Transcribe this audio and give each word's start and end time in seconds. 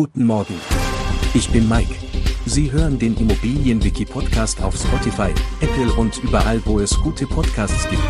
Guten 0.00 0.26
Morgen. 0.26 0.54
Ich 1.34 1.50
bin 1.50 1.68
Mike. 1.68 1.92
Sie 2.46 2.70
hören 2.70 3.00
den 3.00 3.16
Immobilienwiki-Podcast 3.16 4.62
auf 4.62 4.76
Spotify, 4.76 5.34
Apple 5.60 5.92
und 5.94 6.22
überall, 6.22 6.64
wo 6.66 6.78
es 6.78 6.96
gute 7.00 7.26
Podcasts 7.26 7.90
gibt. 7.90 8.00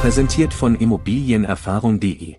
Präsentiert 0.00 0.54
von 0.54 0.74
Immobilienerfahrung.de. 0.74 2.36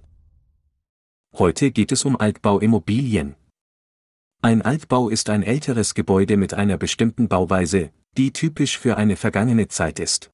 Heute 1.37 1.69
geht 1.69 1.91
es 1.91 2.03
um 2.03 2.19
Altbauimmobilien. 2.19 3.35
Ein 4.41 4.63
Altbau 4.63 5.09
ist 5.09 5.29
ein 5.29 5.43
älteres 5.43 5.93
Gebäude 5.93 6.35
mit 6.35 6.55
einer 6.55 6.79
bestimmten 6.79 7.27
Bauweise, 7.27 7.91
die 8.17 8.33
typisch 8.33 8.79
für 8.79 8.97
eine 8.97 9.17
vergangene 9.17 9.67
Zeit 9.67 9.99
ist. 9.99 10.31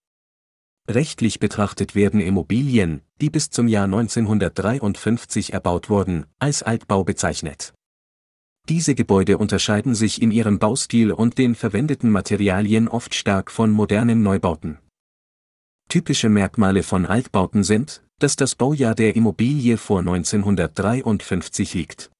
Rechtlich 0.90 1.42
betrachtet 1.42 1.94
werden 1.94 2.22
Immobilien, 2.22 3.02
die 3.20 3.30
bis 3.30 3.50
zum 3.50 3.68
Jahr 3.68 3.84
1953 3.84 5.52
erbaut 5.52 5.90
wurden, 5.90 6.26
als 6.40 6.64
Altbau 6.64 7.04
bezeichnet. 7.04 7.74
Diese 8.70 8.96
Gebäude 8.96 9.38
unterscheiden 9.38 9.96
sich 9.96 10.22
in 10.22 10.32
ihrem 10.32 10.60
Baustil 10.60 11.12
und 11.12 11.38
den 11.38 11.56
verwendeten 11.56 12.10
Materialien 12.12 12.88
oft 12.88 13.16
stark 13.16 13.50
von 13.50 13.72
modernen 13.72 14.24
Neubauten. 14.24 14.80
Typische 15.90 16.28
Merkmale 16.28 16.84
von 16.84 17.06
Altbauten 17.06 17.64
sind, 17.64 18.04
dass 18.20 18.36
das 18.36 18.56
Baujahr 18.56 18.94
der 18.94 19.16
Immobilie 19.16 19.78
vor 19.78 20.00
1953 20.00 21.74
liegt. 21.76 22.12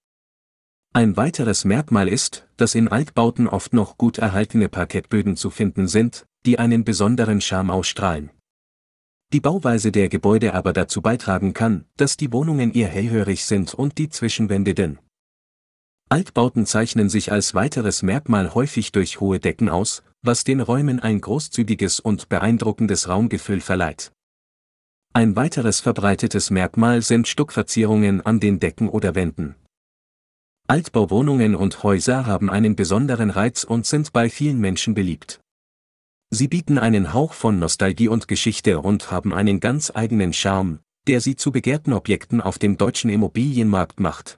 Ein 0.94 1.18
weiteres 1.18 1.66
Merkmal 1.66 2.08
ist, 2.08 2.48
dass 2.56 2.76
in 2.76 2.88
Altbauten 2.88 3.48
oft 3.48 3.74
noch 3.74 3.98
gut 3.98 4.18
erhaltene 4.18 4.70
Parkettböden 4.70 5.36
zu 5.36 5.50
finden 5.50 5.88
sind, 5.88 6.26
die 6.46 6.60
einen 6.60 6.86
besonderen 6.86 7.42
Charme 7.42 7.72
ausstrahlen 7.72 8.32
die 9.34 9.42
Bauweise 9.42 9.92
der 9.92 10.08
Gebäude 10.08 10.54
aber 10.54 10.72
dazu 10.72 11.02
beitragen 11.02 11.54
kann, 11.54 11.84
dass 11.98 12.16
die 12.16 12.32
Wohnungen 12.32 12.72
eher 12.74 12.88
hellhörig 12.88 13.44
sind 13.44 13.74
und 13.74 13.98
die 13.98 14.08
Zwischenwände 14.10 14.74
dünn. 14.74 15.00
Altbauten 16.10 16.66
zeichnen 16.66 17.10
sich 17.10 17.34
als 17.34 17.54
weiteres 17.54 18.02
Merkmal 18.02 18.54
häufig 18.54 18.94
durch 18.94 19.20
hohe 19.20 19.40
Decken 19.40 19.68
aus, 19.68 20.04
was 20.22 20.46
den 20.46 20.62
Räumen 20.62 21.02
ein 21.02 21.20
großzügiges 21.20 22.00
und 22.00 22.30
beeindruckendes 22.30 23.10
Raumgefühl 23.10 23.60
verleiht. 23.60 24.14
Ein 25.14 25.36
weiteres 25.36 25.82
verbreitetes 25.82 26.50
Merkmal 26.50 27.02
sind 27.02 27.28
Stuckverzierungen 27.28 28.26
an 28.26 28.40
den 28.40 28.60
Decken 28.60 28.88
oder 28.88 29.16
Wänden. 29.16 29.56
Altbauwohnungen 30.68 31.56
und 31.56 31.84
Häuser 31.84 32.26
haben 32.26 32.50
einen 32.50 32.76
besonderen 32.76 33.30
Reiz 33.30 33.64
und 33.64 33.86
sind 33.86 34.14
bei 34.14 34.30
vielen 34.30 34.60
Menschen 34.60 34.94
beliebt. 34.94 35.42
Sie 36.30 36.48
bieten 36.48 36.78
einen 36.78 37.14
Hauch 37.14 37.34
von 37.34 37.60
Nostalgie 37.60 38.10
und 38.10 38.28
Geschichte 38.28 38.80
und 38.80 39.12
haben 39.12 39.34
einen 39.34 39.60
ganz 39.60 39.92
eigenen 39.94 40.34
Charme, 40.34 40.80
der 41.08 41.20
sie 41.20 41.36
zu 41.36 41.52
begehrten 41.52 41.94
Objekten 41.94 42.42
auf 42.42 42.60
dem 42.60 42.78
deutschen 42.78 43.10
Immobilienmarkt 43.10 44.00
macht. 44.00 44.38